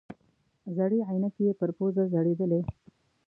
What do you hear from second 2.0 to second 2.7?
ځړېدلې.